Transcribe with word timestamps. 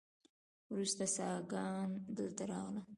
وروسته 0.73 1.03
ساکان 1.17 1.89
دلته 2.17 2.43
راغلل 2.51 2.85